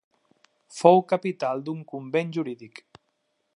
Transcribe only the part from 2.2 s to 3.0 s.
jurídic.